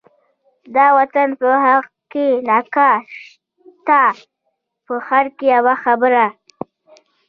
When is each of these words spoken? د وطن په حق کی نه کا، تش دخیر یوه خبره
د 0.75 0.77
وطن 0.97 1.29
په 1.39 1.49
حق 1.65 1.85
کی 2.11 2.27
نه 2.47 2.59
کا، 2.75 2.91
تش 3.87 4.17
دخیر 4.87 5.25
یوه 5.53 5.73
خبره 5.83 6.25